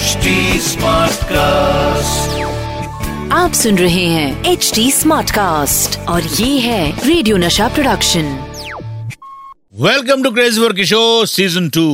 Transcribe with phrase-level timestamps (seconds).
[0.00, 0.30] HD
[1.30, 2.38] cast
[3.32, 8.30] आप सुन रहे हैं एच डी स्मार्ट कास्ट और ये है radio Nasha production
[9.80, 11.84] welcome to craze for Kishore season two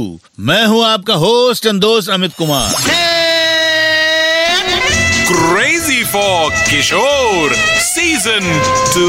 [0.41, 2.71] मैं हूँ आपका होस्ट एंड दोस्त Amit Kumar.
[5.31, 7.55] Crazy for Kishore
[7.89, 8.61] season
[8.95, 9.09] two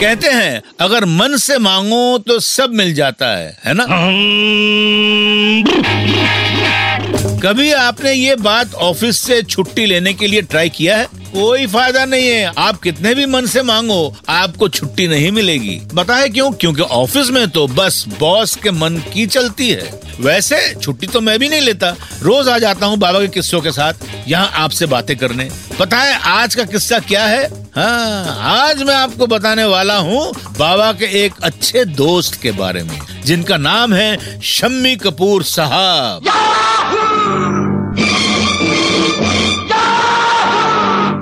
[0.00, 3.86] कहते हैं अगर मन से मांगो तो सब मिल जाता है है ना?
[7.44, 11.04] कभी आपने ये बात ऑफ़िस से छुट्टी लेने के लिए ट्राई किया है?
[11.34, 16.28] कोई फ़ायदा नहीं है। आप कितने भी मन से मांगो, आपको छुट्टी नहीं मिलेगी। बताए
[16.28, 16.50] क्यों?
[16.52, 21.38] क्योंकि ऑफ़िस में तो बस बॉस के मन की चलती है। वैसे, छुट्टी तो मैं
[21.38, 21.90] भी नहीं लेता।
[22.22, 23.92] रोज आ जाता हूँ बाबा के किस्सों के साथ,
[24.28, 27.44] यहाँ आपसे बातें करने। पता है आज का किस्सा क्या है?
[27.76, 32.98] हाँ आज मैं आपको बताने वाला हूँ बाबा के एक अच्छे दोस्त के बारे में,
[33.24, 36.32] जिनका नाम है शम्मी कपूर साहब।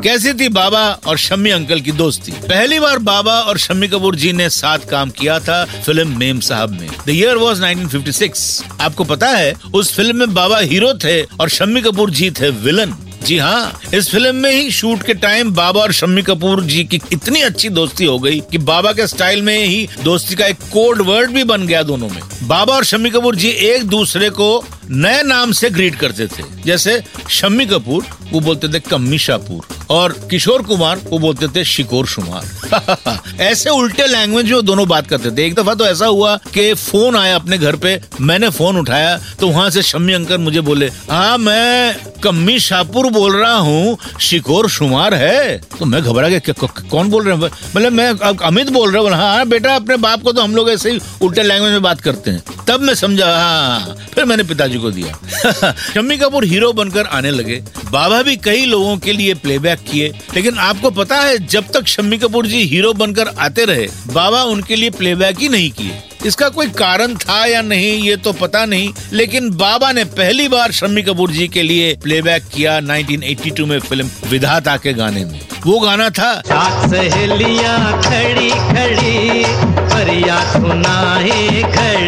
[0.03, 2.33] कैसी थी बाबा और शम्मी अंकल की दोस्ती?
[2.33, 6.71] पहली बार बाबा और शम्मी कपूर जी ने साथ काम किया था फ़िल्म मेम साहब
[6.71, 11.49] में। द ईयर वॉज़ 1956 आपको पता है, उस फ़िल्म में बाबा हीरो थे और
[11.49, 15.81] शम्मी कपूर जी थे विलन जी हाँ इस फ़िल्म में ही शूट के टाइम बाबा
[15.81, 19.65] और शम्मी कपूर जी की इतनी अच्छी दोस्ती हो गई कि बाबा के स्टाइल में
[19.65, 23.37] ही दोस्ती का एक कोड वर्ड भी बन गया दोनों में। बाबा और शम्मी कपूर
[23.37, 28.69] जी एक दूसरे को नए नाम से ग्रीट करते थे। जैसे शम्मी कपूर, वो बोलते
[28.69, 34.65] थे कम्मी शाहपुर और किशोर कुमार, वो बोलते थे शिकोर शुमार। ऐसे उल्टे लैंग्वेज में
[34.65, 38.01] दोनों बात करते थे। एक दफ़ा तो ऐसा हुआ कि फ़ोन आया अपने घर पे,
[38.21, 43.37] मैंने फ़ोन उठाया तो वहाँ से शम्मी अंकल मुझे बोले हाँ मैं कम्मी शाहपुर बोल
[43.37, 46.53] रहा हूँ शिकोर शुमार है। तो मैं घबरा गया
[46.91, 47.51] कौन बोल रहे हैं?
[47.77, 48.11] मतलब मैं
[48.47, 51.43] अमित बोल रहा हूँ। हाँ बेटा, अपने बाप को तो हम लोग ऐसे ही उल्टे
[51.43, 56.17] लैंग्वेज में बात करते हैं। तब मैं समझा हाँ फिर मैंने पिताजी को दिया। शम्मी
[56.17, 60.91] कपूर हीरो बनकर आने लगे। बाबा भी कई लोगों के लिए प्लेबैक किए, लेकिन आपको
[60.91, 65.39] पता है, जब तक शम्मी कपूर जी हीरो बनकर आते रहे, बाबा उनके लिए प्लेबैक
[65.39, 69.93] ही नहीं किए। इसका कोई कारण था या नहीं, ये तो पता नहीं, लेकिन बाबा
[69.93, 74.93] ने पहली बार शम्मी कपूर जी के लिए प्लेबैक किया 1982 में फ़िल्म विधाता के
[74.93, 76.43] गाने में। वो गाना था
[76.87, 79.45] सहेलियाँ खड़ी खड़ी
[79.93, 82.02] परिया सुनाए खड़ी।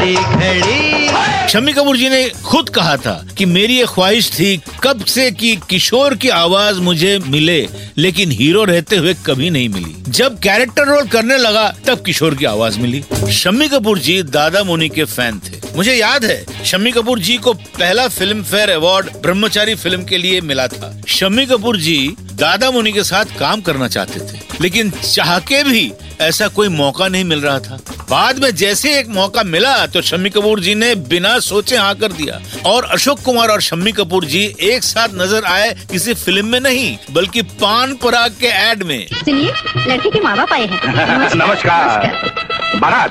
[1.55, 5.55] शम्मी कपूर जी ने खुद कहा था कि मेरी ये ख्वाहिश थी, कब से कि
[5.71, 11.07] किशोर की आवाज़ मुझे मिले, लेकिन हीरो रहते हुए कभी नहीं मिली। जब कैरेक्टर रोल
[11.09, 15.61] करने लगा, तब किशोर की आवाज़ मिली। शम्मी कपूर जी दादा मोनी के फ़ैन थे।
[15.77, 20.41] मुझे याद है, शम्मी कपूर जी को पहला Filmfare award Brahmachari film के लिए
[20.41, 25.39] मिला था। शम्मी कपूर जी दादा मुनि के साथ काम करना चाहते थे, लेकिन चाह
[25.41, 25.91] के भी
[26.21, 30.31] ऐसा कोई मौका नहीं मिल रहा था। बाद में जैसे एक मौका मिला तो शम्मी
[30.31, 34.43] कपूर जी ने बिना सोचे हाँ कर दिया। और अशोक कुमार और शम्मी कपूर जी
[34.63, 39.53] एक साथ नज़र आए किसी फ़िल्म में नहीं बल्कि पान पराग के एड में। सुनिए
[39.87, 43.11] लड़के के माँ बाप आए हैं। नमस्कार। बारात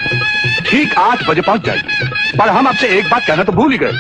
[0.67, 3.91] ठीक आठ बजे पहुँच जाएगी पर हम आपसे एक बात कहना तो भूल ही गए।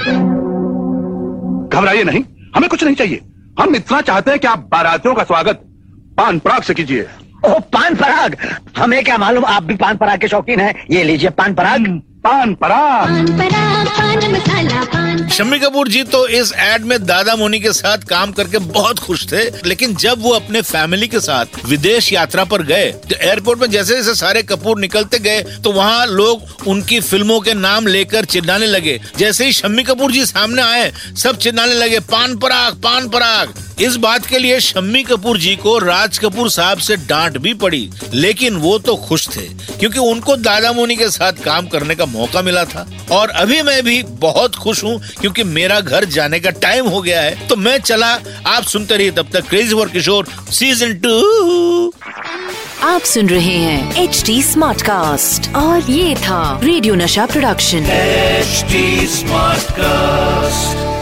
[1.69, 2.23] घबराइए नहीं
[2.55, 3.21] हमें कुछ नहीं चाहिए।
[3.59, 5.61] हम इतना चाहते हैं कि आप बारातियों का स्वागत
[6.17, 7.07] पान पराग से कीजिए।
[7.45, 8.35] ओ पान पराग!
[8.77, 10.73] हमें क्या मालूम आप भी पान पराग के शौकीन हैं?
[10.91, 11.87] ये लीजिए पान पराग।
[12.23, 17.35] पान पराग। पान पराग पान मसाला पान शम्मी कपूर जी तो इस एड में दादा
[17.35, 21.59] मोनी के साथ काम करके बहुत खुश थे लेकिन जब वो अपने फैमिली के साथ
[21.65, 26.05] विदेश यात्रा पर गए तो एयरपोर्ट में जैसे जैसे सारे कपूर निकलते गए तो वहाँ
[26.07, 30.91] लोग उनकी फ़िल्मों के नाम लेकर चिल्लाने लगे। जैसे ही शम्मी कपूर जी सामने आए
[31.17, 35.77] सब चिल्लाने लगे पान पराग पान पराग। इस बात के लिए शम्मी कपूर जी को
[35.77, 39.41] राज कपूर साहब से डांट भी पड़ी लेकिन वो तो खुश थे
[39.79, 43.83] क्योंकि उनको दादा मोनी के साथ काम करने का मौका मिला था। और अभी मैं
[43.83, 47.77] भी बहुत खुश हूँ क्योंकि मेरा घर जाने का टाइम हो गया है। तो मैं
[47.77, 48.11] चला
[48.47, 51.93] आप सुनते रहिए तब तक crazy for Kishore season two
[52.83, 58.65] आप सुन रहे हैं एच डी स्मार्ट कास्ट और ये था radio Nasha production H
[59.09, 60.92] smart Smartcast.